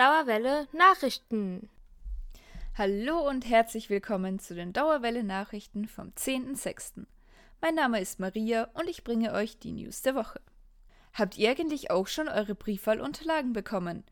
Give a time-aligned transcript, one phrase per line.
[0.00, 1.68] Dauerwelle Nachrichten.
[2.74, 7.04] Hallo und herzlich willkommen zu den Dauerwelle Nachrichten vom 10.06.
[7.60, 10.40] Mein Name ist Maria und ich bringe euch die News der Woche.
[11.12, 14.04] Habt ihr eigentlich auch schon eure Briefwahlunterlagen bekommen?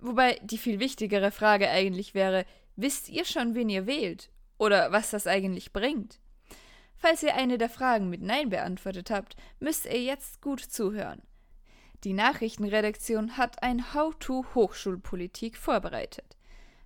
[0.00, 2.44] Wobei die viel wichtigere Frage eigentlich wäre,
[2.74, 4.30] wisst ihr schon, wen ihr wählt?
[4.58, 6.18] Oder was das eigentlich bringt?
[6.96, 11.22] Falls ihr eine der Fragen mit Nein beantwortet habt, müsst ihr jetzt gut zuhören.
[12.06, 16.36] Die Nachrichtenredaktion hat ein How-to Hochschulpolitik vorbereitet.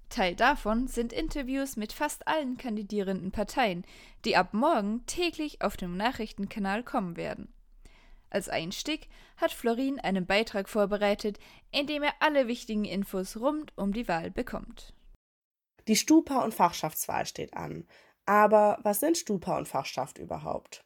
[0.08, 3.84] Teil davon sind Interviews mit fast allen kandidierenden Parteien,
[4.24, 7.52] die ab morgen täglich auf dem Nachrichtenkanal kommen werden.
[8.30, 11.38] Als Einstieg hat Florin einen Beitrag vorbereitet,
[11.70, 14.94] in dem er alle wichtigen Infos rund um die Wahl bekommt.
[15.86, 17.86] Die Stupa- und Fachschaftswahl steht an.
[18.24, 20.82] Aber was sind Stupa und Fachschaft überhaupt?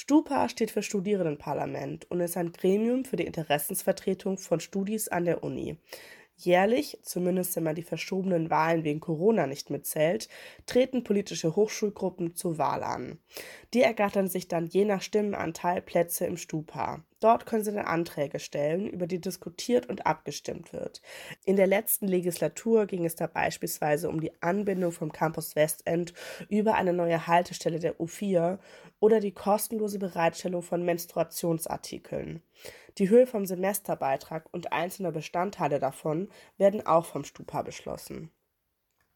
[0.00, 5.42] Stupa steht für Studierendenparlament und ist ein Gremium für die Interessensvertretung von Studis an der
[5.42, 5.76] Uni.
[6.36, 10.28] Jährlich, zumindest wenn man die verschobenen Wahlen wegen Corona nicht mitzählt,
[10.66, 13.18] treten politische Hochschulgruppen zur Wahl an.
[13.74, 17.02] Die ergattern sich dann je nach Stimmenanteil Plätze im Stupa.
[17.20, 21.02] Dort können sie dann Anträge stellen, über die diskutiert und abgestimmt wird.
[21.44, 26.14] In der letzten Legislatur ging es da beispielsweise um die Anbindung vom Campus Westend
[26.48, 28.58] über eine neue Haltestelle der U4
[29.00, 32.42] oder die kostenlose Bereitstellung von Menstruationsartikeln.
[32.98, 38.30] Die Höhe vom Semesterbeitrag und einzelne Bestandteile davon werden auch vom Stupa beschlossen.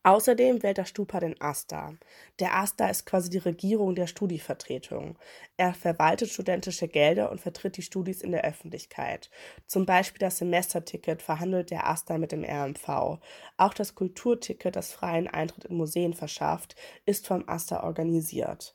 [0.05, 1.95] Außerdem wählt der Stupa den AStA.
[2.41, 5.17] Der AStA ist quasi die Regierung der Studievertretung.
[5.57, 9.31] Er verwaltet studentische Gelder und vertritt die Studis in der Öffentlichkeit.
[9.67, 13.21] Zum Beispiel das Semesterticket verhandelt der AStA mit dem RMV.
[13.57, 16.75] Auch das Kulturticket, das freien Eintritt in Museen verschafft,
[17.07, 18.75] ist vom AStA organisiert.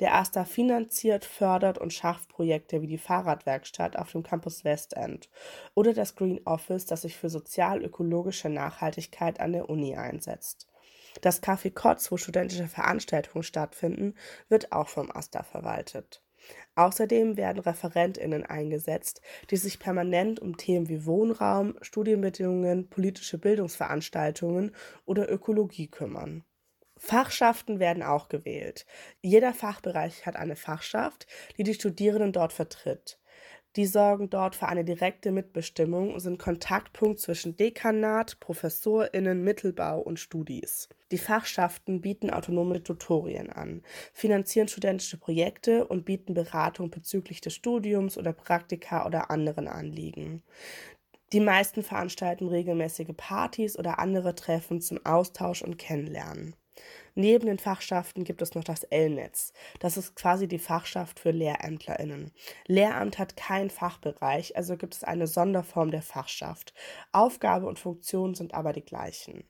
[0.00, 5.30] Der AStA finanziert, fördert und schafft Projekte wie die Fahrradwerkstatt auf dem Campus Westend
[5.74, 10.68] oder das Green Office, das sich für sozial-ökologische Nachhaltigkeit an der Uni einsetzt.
[11.22, 14.14] Das Café Kotz, wo studentische Veranstaltungen stattfinden,
[14.48, 16.22] wird auch vom AStA verwaltet.
[16.74, 19.20] Außerdem werden ReferentInnen eingesetzt,
[19.50, 24.74] die sich permanent um Themen wie Wohnraum, Studienbedingungen, politische Bildungsveranstaltungen
[25.06, 26.44] oder Ökologie kümmern.
[26.98, 28.86] Fachschaften werden auch gewählt.
[29.20, 31.26] Jeder Fachbereich hat eine Fachschaft,
[31.58, 33.18] die die Studierenden dort vertritt.
[33.76, 40.18] Die sorgen dort für eine direkte Mitbestimmung und sind Kontaktpunkt zwischen Dekanat, ProfessorInnen, Mittelbau und
[40.18, 40.88] Studis.
[41.12, 43.82] Die Fachschaften bieten autonome Tutorien an,
[44.14, 50.42] finanzieren studentische Projekte und bieten Beratung bezüglich des Studiums oder Praktika oder anderen Anliegen.
[51.34, 56.56] Die meisten veranstalten regelmäßige Partys oder andere Treffen zum Austausch und Kennenlernen.
[57.14, 59.52] Neben den Fachschaften gibt es noch das L-Netz.
[59.80, 62.32] Das ist quasi die Fachschaft für LehrämtlerInnen.
[62.66, 66.74] Lehramt hat keinen Fachbereich, also gibt es eine Sonderform der Fachschaft.
[67.12, 69.44] Aufgabe und Funktion sind aber die gleichen.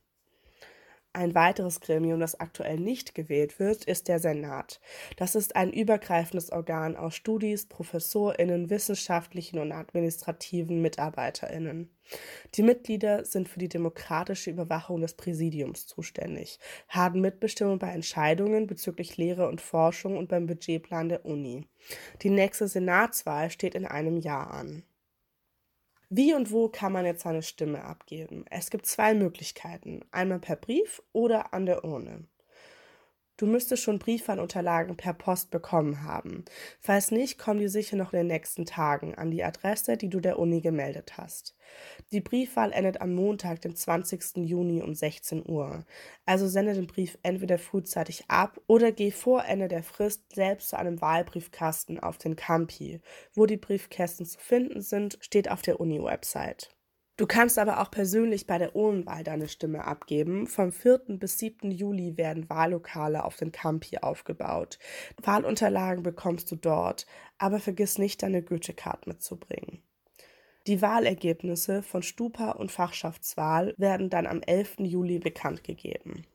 [1.17, 4.83] Ein weiteres Gremium, das aktuell nicht gewählt wird, ist der Senat.
[5.17, 11.89] Das ist ein übergreifendes Organ aus Studis, ProfessorInnen, wissenschaftlichen und administrativen MitarbeiterInnen.
[12.55, 19.17] Die Mitglieder sind für die demokratische Überwachung des Präsidiums zuständig, haben Mitbestimmung bei Entscheidungen bezüglich
[19.17, 21.67] Lehre und Forschung und beim Budgetplan der Uni.
[22.21, 24.83] Die nächste Senatswahl steht in einem Jahr an.
[26.09, 28.45] Wie und wo kann man jetzt seine Stimme abgeben?
[28.51, 32.29] Es gibt zwei Möglichkeiten, einmal per Brief oder an der Urne.
[33.39, 36.45] Du müsstest schon Briefwahlunterlagen per Post bekommen haben.
[36.81, 40.21] Falls nicht, kommen die sicher noch in den nächsten Tagen an die Adresse, die du
[40.21, 41.55] der Uni gemeldet hast.
[42.13, 44.39] Die Briefwahl endet am Montag, den 20.
[44.39, 45.85] Juni um 16 Uhr.
[46.25, 50.79] Also sende den Brief entweder frühzeitig ab oder geh vor Ende der Frist selbst zu
[50.79, 53.01] einem Wahlbriefkasten auf den Campi.
[53.35, 56.76] Wo die Briefkästen zu finden sind, steht auf der Uni-Website.
[57.17, 60.47] Du kannst aber auch persönlich bei der Ohnwahl deine Stimme abgeben.
[60.47, 61.01] Vom 4.
[61.19, 61.71] bis 7.
[61.71, 64.79] Juli werden Wahllokale auf den Campi aufgebaut.
[65.23, 67.07] Wahlunterlagen bekommst du dort,
[67.39, 69.83] aber vergiss nicht, deine Goethe-Card mitzubringen.
[70.67, 74.81] Die Wahlergebnisse von Stupa und Fachschaftswahl werden dann am 11.
[74.81, 76.27] Juli bekannt gegeben.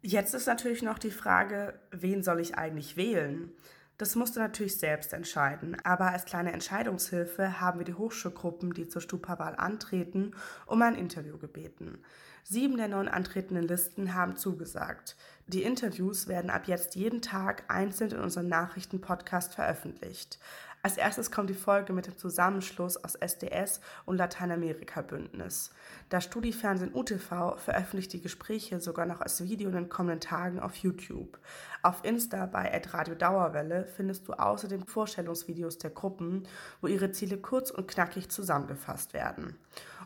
[0.00, 3.52] Jetzt ist natürlich noch die Frage, wen soll ich eigentlich wählen?
[3.98, 8.86] Das musst du natürlich selbst entscheiden, aber als kleine Entscheidungshilfe haben wir die Hochschulgruppen, die
[8.86, 10.36] zur Stupa-Wahl antreten,
[10.66, 11.98] um ein Interview gebeten.
[12.44, 15.16] Sieben der neun antretenden Listen haben zugesagt.
[15.48, 20.38] Die Interviews werden ab jetzt jeden Tag einzeln in unserem Nachrichtenpodcast veröffentlicht.
[20.88, 25.70] Als erstes kommt die Folge mit dem Zusammenschluss aus SDS und Lateinamerika-Bündnis.
[26.08, 30.76] Das Studiefernsehen UTV veröffentlicht die Gespräche sogar noch als Video in den kommenden Tagen auf
[30.76, 31.38] YouTube.
[31.82, 36.48] Auf Insta bei Radio Dauerwelle findest du außerdem Vorstellungsvideos der Gruppen,
[36.80, 39.58] wo ihre Ziele kurz und knackig zusammengefasst werden.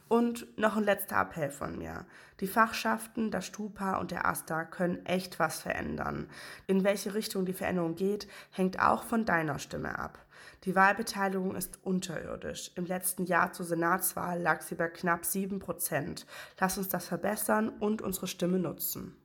[0.08, 2.06] Und noch ein letzter Appell von mir.
[2.40, 6.28] Die Fachschaften, das Stupa und der AStA können echt was verändern.
[6.66, 10.18] In welche Richtung die Veränderung geht, hängt auch von deiner Stimme ab.
[10.64, 12.70] Die Wahlbeteiligung ist unterirdisch.
[12.74, 16.26] Im letzten Jahr zur Senatswahl lag sie bei knapp 7 Prozent.
[16.58, 19.16] Lass uns das verbessern und unsere Stimme nutzen.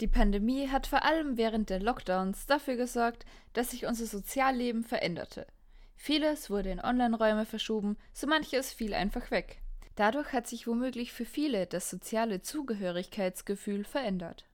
[0.00, 5.46] Die Pandemie hat vor allem während der Lockdowns dafür gesorgt, dass sich unser Sozialleben veränderte.
[5.96, 9.62] Vieles wurde in Online-Räume verschoben, so manches fiel einfach weg.
[9.94, 14.44] Dadurch hat sich womöglich für viele das soziale Zugehörigkeitsgefühl verändert.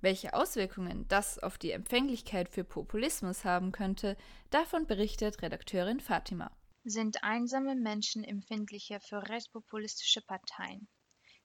[0.00, 4.16] Welche Auswirkungen das auf die Empfänglichkeit für Populismus haben könnte,
[4.50, 6.50] davon berichtet Redakteurin Fatima.
[6.84, 10.86] Sind einsame Menschen empfindlicher für rechtspopulistische Parteien?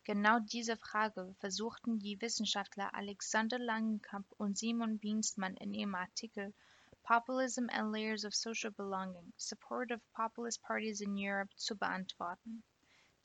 [0.04, 6.54] Genau diese Frage versuchten die Wissenschaftler Alexander Langenkamp und Simon Biensmann in ihrem Artikel
[7.04, 12.64] Populism and Layers of Social Belonging: Support of Populist Parties in Europe zu beantworten.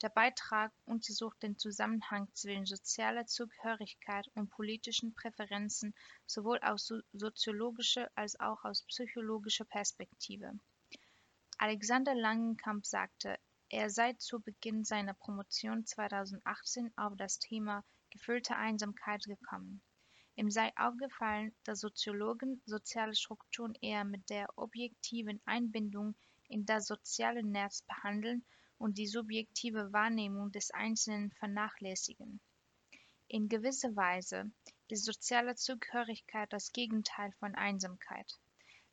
[0.03, 5.95] Der Beitrag untersucht den Zusammenhang zwischen sozialer Zugehörigkeit und politischen Präferenzen
[6.27, 10.51] sowohl aus soziologischer als auch aus psychologischer Perspektive.
[11.57, 13.39] Alexander Langenkamp sagte,
[13.69, 19.81] er sei zu Beginn seiner Promotion 2018 auf das Thema gefühlte Einsamkeit gekommen.
[20.35, 26.13] Ihm sei aufgefallen, dass Soziologen soziale Strukturen eher mit der objektiven Einbindung
[26.47, 28.45] in das soziale Netz behandeln
[28.77, 32.39] und die subjektive Wahrnehmung des Einzelnen vernachlässigen.
[33.27, 34.51] In gewisser Weise
[34.87, 38.31] ist soziale Zugehörigkeit das Gegenteil von Einsamkeit.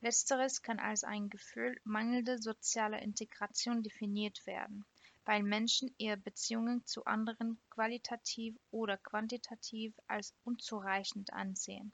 [0.01, 4.85] Letzteres kann als ein Gefühl mangelnder sozialer Integration definiert werden,
[5.25, 11.93] weil Menschen ihre Beziehungen zu anderen qualitativ oder quantitativ als unzureichend ansehen.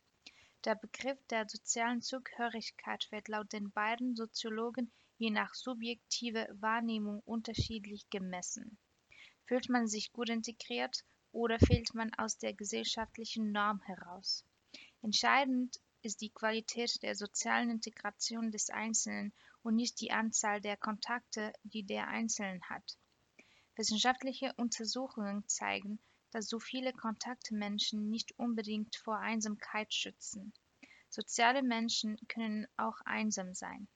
[0.64, 4.90] Der Begriff der sozialen Zugehörigkeit wird laut den beiden Soziologen
[5.20, 8.78] je nach subjektiver Wahrnehmung unterschiedlich gemessen.
[9.44, 14.46] Fühlt man sich gut integriert oder fehlt man aus der gesellschaftlichen Norm heraus?
[15.02, 21.52] Entscheidend ist die Qualität der sozialen Integration des Einzelnen und nicht die Anzahl der Kontakte,
[21.64, 22.96] die der Einzelne hat.
[23.76, 25.98] Wissenschaftliche Untersuchungen zeigen,
[26.30, 30.54] dass so viele Kontakte Menschen nicht unbedingt vor Einsamkeit schützen.
[31.10, 33.86] Soziale Menschen können auch einsam sein.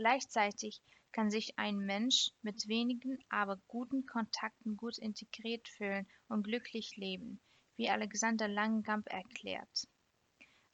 [0.00, 0.80] Gleichzeitig
[1.12, 7.38] kann sich ein Mensch mit wenigen, aber guten Kontakten gut integriert fühlen und glücklich leben,
[7.76, 9.86] wie Alexander Langenkamp erklärt.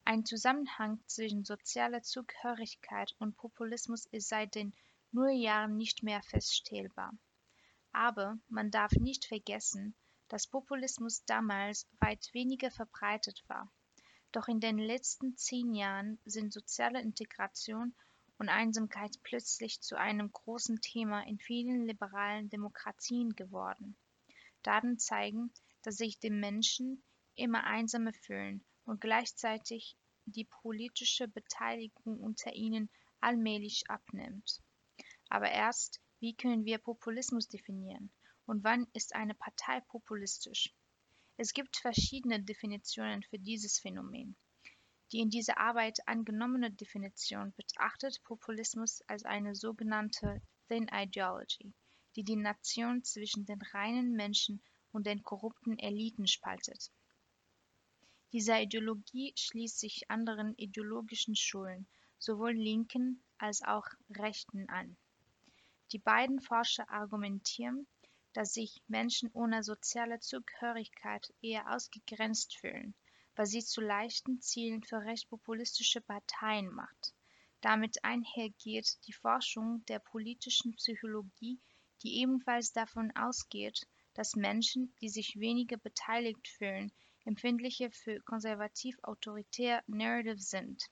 [0.05, 4.73] Ein Zusammenhang zwischen sozialer Zugehörigkeit und Populismus ist seit den
[5.11, 7.11] Nullerjahren nicht mehr feststellbar.
[7.91, 9.93] Aber man darf nicht vergessen,
[10.29, 13.69] dass Populismus damals weit weniger verbreitet war.
[14.31, 17.93] Doch in den letzten zehn Jahren sind soziale Integration
[18.37, 23.97] und Einsamkeit plötzlich zu einem großen Thema in vielen liberalen Demokratien geworden.
[24.63, 25.51] Daten zeigen,
[25.81, 27.03] dass sich die Menschen
[27.35, 32.89] immer einsamer fühlen und gleichzeitig die politische Beteiligung unter ihnen
[33.21, 34.61] allmählich abnimmt.
[35.29, 38.11] Aber erst, wie können wir Populismus definieren
[38.45, 40.73] und wann ist eine Partei populistisch?
[41.37, 44.35] Es gibt verschiedene Definitionen für dieses Phänomen.
[45.13, 51.73] Die in dieser Arbeit angenommene Definition betrachtet Populismus als eine sogenannte Thin Ideology,
[52.17, 56.91] die die Nation zwischen den reinen Menschen und den korrupten Eliten spaltet.
[58.33, 61.87] Diese Ideologie schließt sich anderen ideologischen Schulen,
[62.19, 64.97] sowohl linken als auch rechten an.
[65.93, 67.87] Die beiden Forscher argumentieren,
[68.33, 72.93] dass sich Menschen ohne soziale Zugehörigkeit eher ausgegrenzt fühlen
[73.37, 77.13] was sie zu leichten Zielen für rechtspopulistische Parteien macht.
[77.61, 81.59] Damit einhergeht die Forschung der politischen Psychologie,
[82.01, 86.91] die ebenfalls davon ausgeht, dass Menschen, die sich weniger beteiligt fühlen,
[87.25, 90.83] empfindlicher für konservativ-autoritär Narrative sind.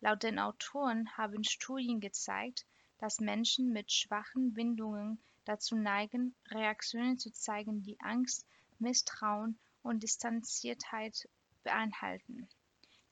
[0.00, 2.66] Laut den Autoren haben Studien gezeigt,
[2.98, 8.44] dass Menschen mit schwachen Bindungen dazu neigen, Reaktionen zu zeigen, die Angst,
[8.78, 11.26] Misstrauen und Distanziertheit
[11.62, 12.48] beinhalten.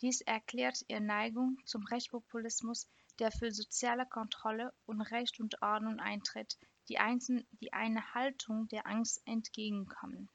[0.03, 2.89] Dies erklärt ihre Neigung zum Rechtspopulismus,
[3.19, 10.29] der für soziale Kontrolle und Recht und Ordnung eintritt, die, einer Haltung der Angst entgegenkommen.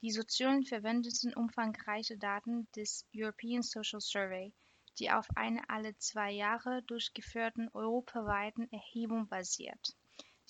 [0.00, 4.52] Die Soziolen verwendeten umfangreiche Daten des European Social Survey,
[4.98, 9.94] die auf einer alle zwei Jahre durchgeführten europaweiten Erhebung basiert.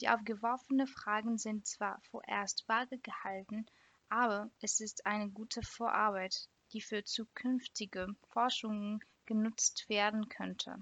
[0.01, 3.67] Die aufgeworfenen Fragen sind zwar vorerst vage gehalten,
[4.09, 10.77] aber es ist eine gute Vorarbeit, die für zukünftige Forschungen genutzt werden könnte.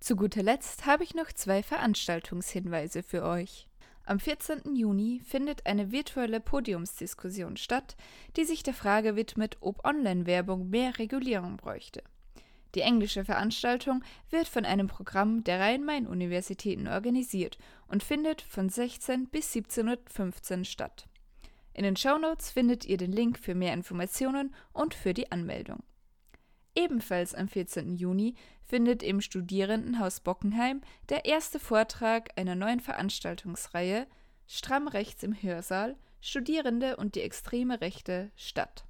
[0.00, 3.68] Zu guter Letzt habe ich noch zwei Veranstaltungshinweise für euch.
[4.06, 4.76] Am 14.
[4.76, 7.96] Juni findet eine virtuelle Podiumsdiskussion statt,
[8.36, 12.02] die sich der Frage widmet, ob Online-Werbung mehr Regulierung bräuchte.
[12.74, 19.54] Die englische Veranstaltung wird von einem Programm der Rhein-Main-Universitäten organisiert und findet von 16 bis
[19.54, 21.06] 17.15 Uhr statt.
[21.74, 25.82] In den Shownotes findet ihr den Link für mehr Informationen und für die Anmeldung.
[26.76, 27.96] Ebenfalls am 14.
[27.96, 34.06] Juni findet im Studierendenhaus Bockenheim der erste Vortrag einer neuen Veranstaltungsreihe
[34.46, 38.86] Stramm rechts im Hörsaal Studierende und die extreme Rechte statt.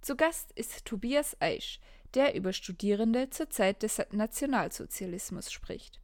[0.00, 1.80] Zu Gast ist Tobias Eisch,
[2.14, 6.00] der über Studierende zur Zeit des Nationalsozialismus spricht.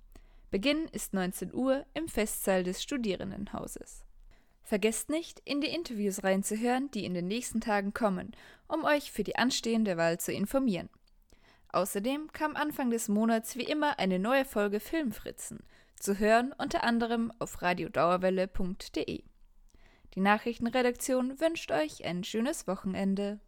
[0.51, 4.05] Beginn ist 19 Uhr im Festsaal des Studierendenhauses.
[4.63, 8.33] Vergesst nicht, in die Interviews reinzuhören, die in den nächsten Tagen kommen,
[8.69, 10.89] um euch für die anstehende Wahl zu informieren.
[11.69, 15.61] Außerdem kam Anfang des Monats wie immer eine neue Folge Filmfritzen,
[15.99, 19.23] zu hören unter anderem auf radiodauerwelle.de.
[20.15, 23.41] Die Nachrichtenredaktion wünscht euch ein schönes Wochenende.